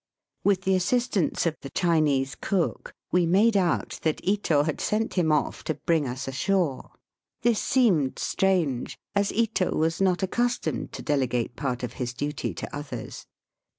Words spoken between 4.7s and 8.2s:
sent him off to bring us ashore. This seemed